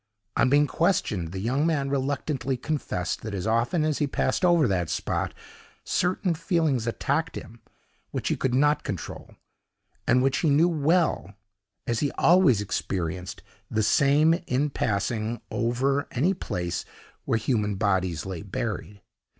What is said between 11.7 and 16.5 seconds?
as he always experienced the same, in passing over any